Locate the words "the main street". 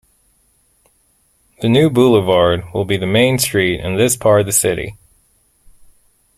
2.97-3.81